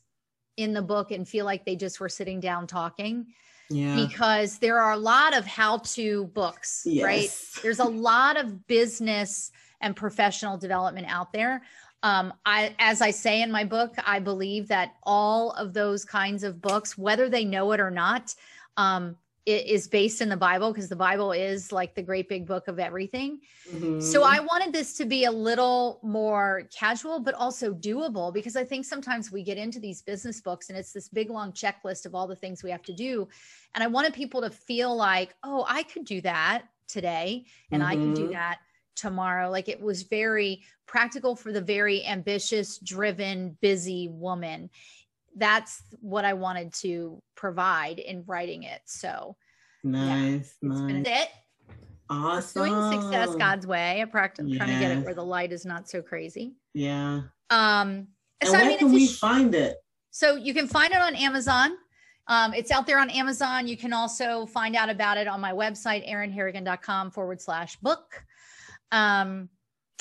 [0.56, 3.26] in the book and feel like they just were sitting down talking
[3.70, 3.96] yeah.
[3.96, 7.04] because there are a lot of how to books yes.
[7.04, 9.50] right there's a lot of business
[9.80, 11.62] and professional development out there
[12.04, 16.44] um, I, as I say in my book, I believe that all of those kinds
[16.44, 18.34] of books, whether they know it or not,
[18.76, 22.66] um, is based in the Bible because the Bible is like the great big book
[22.66, 23.40] of everything.
[23.70, 24.00] Mm-hmm.
[24.00, 28.64] So I wanted this to be a little more casual, but also doable because I
[28.64, 32.14] think sometimes we get into these business books and it's this big long checklist of
[32.14, 33.28] all the things we have to do.
[33.74, 37.92] And I wanted people to feel like, oh, I could do that today and mm-hmm.
[37.92, 38.60] I can do that
[38.96, 39.50] tomorrow.
[39.50, 44.70] Like it was very practical for the very ambitious, driven, busy woman
[45.36, 48.80] that's what I wanted to provide in writing it.
[48.86, 49.36] So
[49.82, 51.06] nice, yeah, nice.
[51.06, 51.28] it.
[52.10, 52.66] Awesome.
[52.66, 54.02] Doing success God's way.
[54.02, 54.58] I practice yes.
[54.58, 56.54] trying to get it where the light is not so crazy.
[56.74, 57.22] Yeah.
[57.50, 58.08] Um.
[58.40, 59.76] And so, where I mean, can we sh- find it?
[60.10, 61.76] So you can find it on Amazon.
[62.26, 63.66] Um, it's out there on Amazon.
[63.66, 68.24] You can also find out about it on my website, erinharrigan.com forward slash book.
[68.92, 69.48] Um,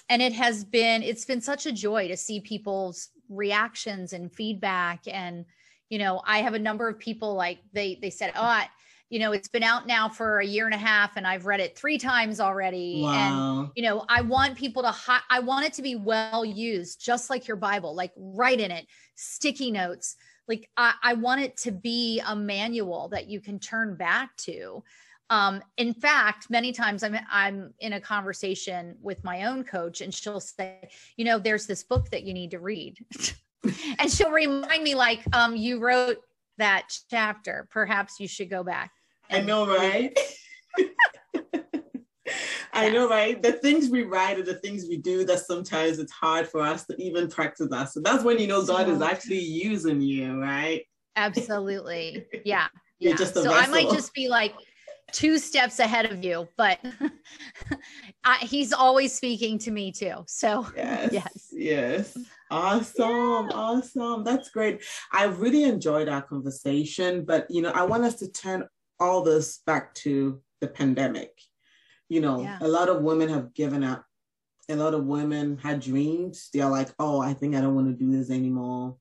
[0.09, 5.01] and it has been, it's been such a joy to see people's reactions and feedback.
[5.07, 5.45] And
[5.89, 8.67] you know i have a number of people like they they said oh I,
[9.11, 11.59] you know it's been out now for a year and a half and i've read
[11.59, 13.01] it three times already.
[13.03, 13.59] Wow.
[13.59, 17.03] and you know i want people to hi- i want it to be well used
[17.03, 20.15] just like your bible like write in it sticky notes.
[20.47, 24.83] Like I, I want it to be a manual that you can turn back to
[25.33, 30.13] um, in fact, many times I'm I'm in a conversation with my own coach, and
[30.13, 33.03] she'll say, you know, there's this book that you need to read,
[33.97, 36.17] and she'll remind me like, um, you wrote
[36.59, 37.67] that chapter.
[37.71, 38.91] Perhaps you should go back.
[39.31, 40.15] I know, right?
[42.73, 43.41] I know, right?
[43.41, 46.85] The things we write and the things we do that sometimes it's hard for us
[46.85, 47.89] to even practice that.
[47.89, 50.83] So that's when you know God is actually using you, right?
[51.15, 52.23] Absolutely.
[52.45, 52.67] Yeah.
[52.99, 53.15] yeah.
[53.15, 53.51] so vessel.
[53.51, 54.53] I might just be like,
[55.13, 56.79] two steps ahead of you, but
[58.25, 60.25] I, he's always speaking to me too.
[60.27, 62.17] So yes, yes, yes.
[62.51, 63.55] Awesome, yeah.
[63.55, 64.23] awesome.
[64.23, 64.83] That's great.
[65.11, 68.67] I really enjoyed our conversation, but you know, I want us to turn
[68.99, 71.31] all this back to the pandemic.
[72.09, 72.57] You know, yeah.
[72.59, 74.03] a lot of women have given up.
[74.69, 76.49] A lot of women had dreams.
[76.53, 78.97] They're like, oh, I think I don't want to do this anymore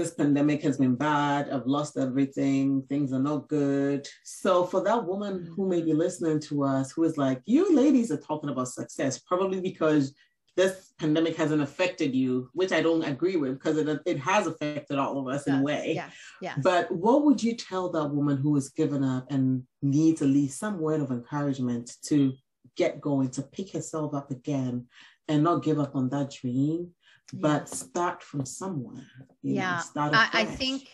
[0.00, 1.50] this pandemic has been bad.
[1.50, 2.82] I've lost everything.
[2.88, 4.08] Things are not good.
[4.24, 5.52] So, for that woman mm-hmm.
[5.52, 9.18] who may be listening to us, who is like, you ladies are talking about success,
[9.18, 10.14] probably because
[10.56, 14.98] this pandemic hasn't affected you, which I don't agree with because it, it has affected
[14.98, 15.92] all of us in a way.
[15.94, 16.10] Yeah,
[16.40, 16.54] yeah.
[16.62, 20.58] But what would you tell that woman who has given up and needs at least
[20.58, 22.32] some word of encouragement to
[22.76, 24.86] get going, to pick herself up again
[25.28, 26.90] and not give up on that dream?
[27.32, 29.06] But start from somewhere.
[29.42, 30.88] yeah, know, I, I, think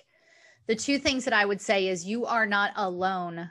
[0.67, 3.51] the two things that I would say is you are not alone.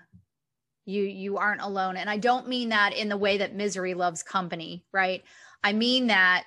[0.85, 1.97] You you aren't alone.
[1.97, 5.23] And I don't mean that in the way that misery loves company, right?
[5.63, 6.45] I mean that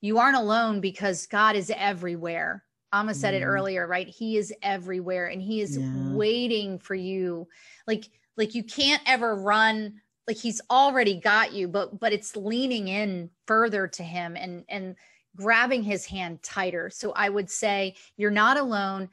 [0.00, 2.62] you aren't alone because God is everywhere.
[2.92, 3.50] Ama said it mm-hmm.
[3.50, 4.08] earlier, right?
[4.08, 6.12] He is everywhere and he is yeah.
[6.12, 7.48] waiting for you.
[7.86, 12.88] Like like you can't ever run like he's already got you, but but it's leaning
[12.88, 14.96] in further to him and and
[15.38, 16.90] grabbing his hand tighter.
[16.90, 19.08] So I would say you're not alone.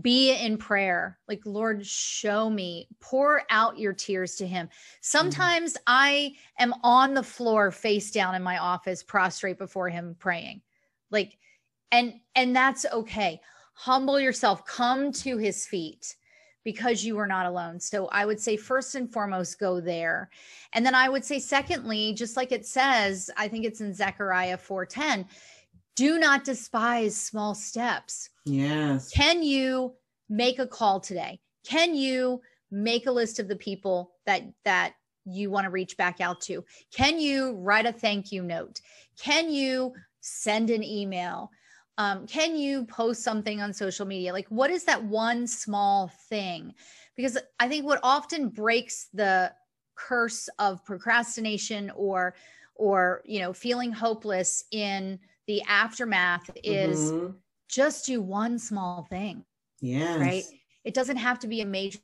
[0.00, 1.18] Be in prayer.
[1.26, 2.88] Like lord show me.
[3.00, 4.68] Pour out your tears to him.
[5.00, 5.82] Sometimes mm-hmm.
[5.86, 10.60] i am on the floor face down in my office prostrate before him praying.
[11.10, 11.38] Like
[11.92, 13.40] and and that's okay.
[13.72, 14.66] Humble yourself.
[14.66, 16.16] Come to his feet
[16.64, 17.78] because you are not alone.
[17.80, 20.28] So i would say first and foremost go there.
[20.72, 24.58] And then i would say secondly just like it says i think it's in zechariah
[24.58, 25.26] 410
[25.96, 28.30] do not despise small steps.
[28.44, 29.10] Yes.
[29.10, 29.94] Can you
[30.28, 31.40] make a call today?
[31.64, 32.40] Can you
[32.70, 36.64] make a list of the people that that you want to reach back out to?
[36.94, 38.80] Can you write a thank you note?
[39.18, 41.50] Can you send an email?
[41.96, 44.32] Um, can you post something on social media?
[44.32, 46.74] Like, what is that one small thing?
[47.14, 49.52] Because I think what often breaks the
[49.94, 52.34] curse of procrastination or
[52.74, 57.32] or you know feeling hopeless in the aftermath is mm-hmm.
[57.68, 59.44] just do one small thing.
[59.80, 60.18] Yeah.
[60.18, 60.44] Right.
[60.84, 61.98] It doesn't have to be a major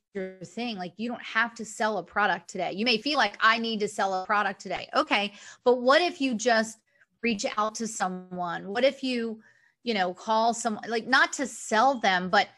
[0.45, 0.76] thing.
[0.76, 2.72] Like you don't have to sell a product today.
[2.72, 4.88] You may feel like I need to sell a product today.
[4.95, 5.32] Okay.
[5.64, 6.78] But what if you just
[7.22, 8.68] reach out to someone?
[8.68, 9.41] What if you,
[9.82, 12.49] you know, call someone like not to sell them, but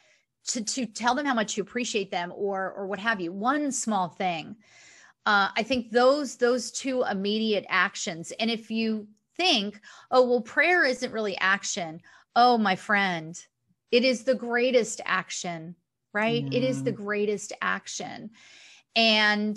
[0.48, 3.32] to to tell them how much you appreciate them or or what have you.
[3.32, 4.56] One small thing.
[5.24, 8.32] Uh, I think those those two immediate actions.
[8.40, 9.06] And if you
[9.36, 9.80] think,
[10.10, 12.00] oh, well, prayer isn't really action.
[12.36, 13.38] Oh, my friend,
[13.90, 15.76] it is the greatest action,
[16.12, 16.44] right?
[16.44, 16.58] Yeah.
[16.58, 18.30] It is the greatest action.
[18.96, 19.56] And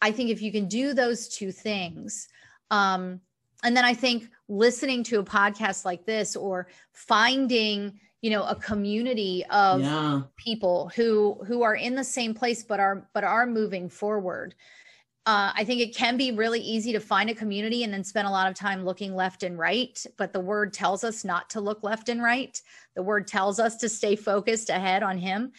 [0.00, 2.28] I think if you can do those two things,
[2.70, 3.20] um,
[3.62, 8.54] and then I think listening to a podcast like this or finding, you know, a
[8.54, 10.22] community of yeah.
[10.36, 14.54] people who who are in the same place but are but are moving forward
[15.26, 18.26] uh, I think it can be really easy to find a community and then spend
[18.26, 20.02] a lot of time looking left and right.
[20.16, 22.60] But the word tells us not to look left and right.
[22.94, 25.52] The word tells us to stay focused ahead on Him.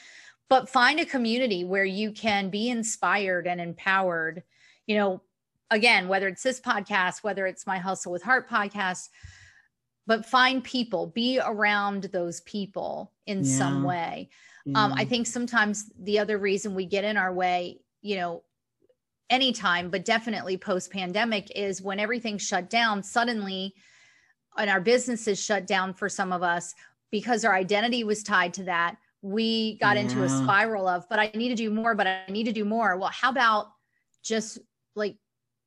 [0.49, 4.43] But find a community where you can be inspired and empowered.
[4.87, 5.21] You know,
[5.69, 9.09] again, whether it's this podcast, whether it's my Hustle with Heart podcast,
[10.07, 13.57] but find people, be around those people in yeah.
[13.57, 14.29] some way.
[14.65, 14.83] Yeah.
[14.83, 18.43] Um, I think sometimes the other reason we get in our way, you know,
[19.31, 23.73] anytime, but definitely post pandemic is when everything shut down suddenly
[24.57, 26.75] and our businesses shut down for some of us
[27.09, 28.97] because our identity was tied to that.
[29.21, 30.03] We got yeah.
[30.03, 32.65] into a spiral of, but I need to do more, but I need to do
[32.65, 32.97] more.
[32.97, 33.67] Well, how about
[34.23, 34.59] just
[34.95, 35.15] like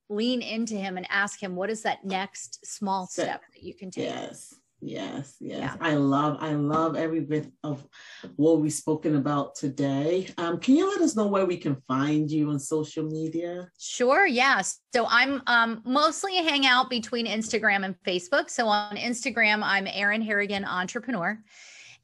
[0.09, 3.91] lean into him and ask him, what is that next small step that you can
[3.91, 4.11] take?
[4.11, 4.55] Yes.
[4.87, 5.61] Yes, yes.
[5.61, 5.77] Yeah.
[5.81, 7.87] I love, I love every bit of
[8.37, 10.29] what we've spoken about today.
[10.37, 13.71] Um, can you let us know where we can find you on social media?
[13.79, 14.81] Sure, yes.
[14.95, 18.51] So I'm um, mostly hang out between Instagram and Facebook.
[18.51, 21.43] So on Instagram, I'm Erin Harrigan Entrepreneur.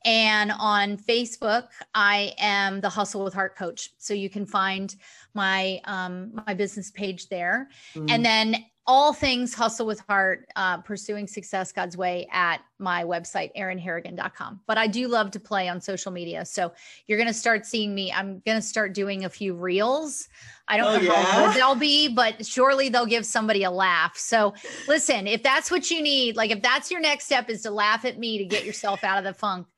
[0.05, 3.91] And on Facebook, I am the Hustle with Heart coach.
[3.99, 4.95] So you can find
[5.35, 7.69] my um, my business page there.
[7.95, 8.11] Mm.
[8.11, 13.55] And then all things hustle with heart, uh, pursuing success God's way at my website,
[13.57, 14.61] erinharrigan.com.
[14.67, 16.45] But I do love to play on social media.
[16.45, 16.73] So
[17.07, 18.11] you're going to start seeing me.
[18.11, 20.29] I'm going to start doing a few reels.
[20.67, 21.23] I don't oh, know yeah?
[21.23, 24.17] how good they'll be, but surely they'll give somebody a laugh.
[24.17, 24.55] So
[24.89, 28.05] listen, if that's what you need, like if that's your next step is to laugh
[28.05, 29.69] at me to get yourself out of the funk,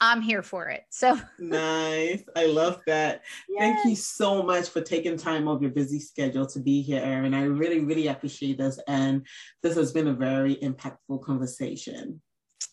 [0.00, 0.84] I'm here for it.
[0.90, 2.24] So nice.
[2.34, 3.22] I love that.
[3.48, 3.60] Yes.
[3.60, 7.34] Thank you so much for taking time off your busy schedule to be here, Erin.
[7.34, 8.80] I really, really appreciate this.
[8.88, 9.24] And
[9.62, 12.20] this has been a very impactful conversation.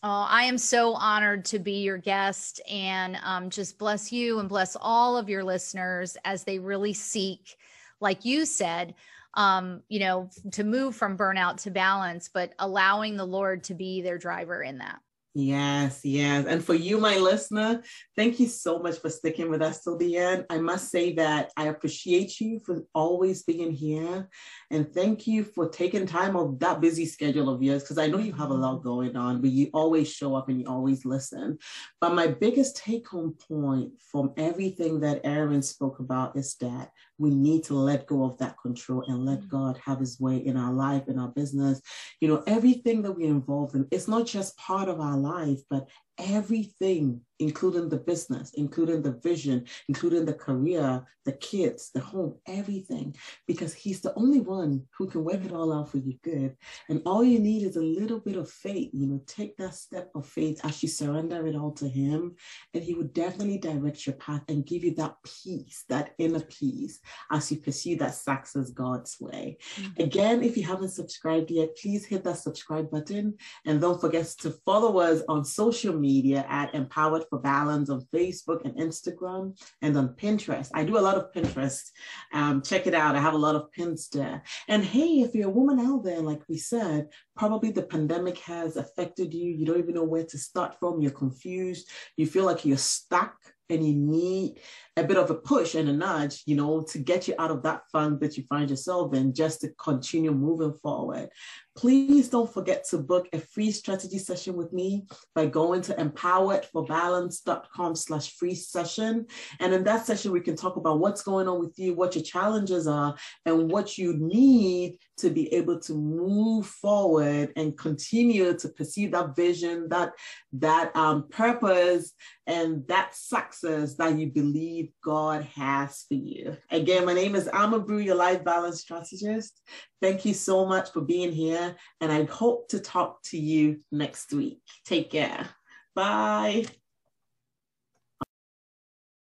[0.02, 4.48] Oh, I am so honored to be your guest and um, just bless you and
[4.48, 7.56] bless all of your listeners as they really seek,
[8.00, 8.94] like you said,
[9.34, 14.02] um, you know, to move from burnout to balance, but allowing the Lord to be
[14.02, 14.98] their driver in that.
[15.38, 16.46] Yes, yes.
[16.46, 17.82] And for you, my listener,
[18.16, 20.46] thank you so much for sticking with us till the end.
[20.48, 24.30] I must say that I appreciate you for always being here.
[24.70, 28.16] And thank you for taking time of that busy schedule of yours, because I know
[28.16, 31.58] you have a lot going on, but you always show up and you always listen.
[32.00, 37.28] But my biggest take home point from everything that Erin spoke about is that we
[37.30, 39.48] need to let go of that control and let mm-hmm.
[39.48, 41.82] God have his way in our life, in our business.
[42.20, 45.25] You know, everything that we're involved in, it's not just part of our life,
[45.70, 45.88] but
[46.18, 53.14] everything including the business, including the vision, including the career, the kids, the home, everything,
[53.46, 56.56] because he's the only one who can work it all out for you good.
[56.88, 58.90] And all you need is a little bit of faith.
[58.92, 62.36] You know, take that step of faith as you surrender it all to him,
[62.72, 67.00] and he will definitely direct your path and give you that peace, that inner peace,
[67.30, 69.58] as you pursue that success God's way.
[69.76, 70.02] Mm-hmm.
[70.02, 73.34] Again, if you haven't subscribed yet, please hit that subscribe button
[73.66, 76.05] and don't forget to follow us on social media
[76.36, 80.70] at Empowered for Balance on Facebook and Instagram and on Pinterest.
[80.74, 81.90] I do a lot of Pinterest.
[82.32, 83.16] Um, check it out.
[83.16, 84.42] I have a lot of pins there.
[84.68, 88.76] And hey, if you're a woman out there, like we said, probably the pandemic has
[88.76, 89.50] affected you.
[89.52, 91.00] You don't even know where to start from.
[91.00, 91.90] You're confused.
[92.16, 93.36] You feel like you're stuck
[93.68, 94.60] and you need
[94.96, 97.62] a bit of a push and a nudge, you know, to get you out of
[97.62, 101.28] that funk that you find yourself in just to continue moving forward.
[101.76, 107.94] Please don't forget to book a free strategy session with me by going to empoweredforbalance.com
[107.94, 109.26] slash free session.
[109.60, 112.24] And in that session, we can talk about what's going on with you, what your
[112.24, 118.68] challenges are, and what you need to be able to move forward and continue to
[118.70, 120.12] pursue that vision, that,
[120.54, 122.14] that um, purpose,
[122.46, 126.56] and that success that you believe God has for you.
[126.70, 129.60] Again, my name is Ama Brew, your life balance strategist.
[130.00, 134.32] Thank you so much for being here, and I hope to talk to you next
[134.32, 134.60] week.
[134.84, 135.48] Take care.
[135.94, 136.66] Bye.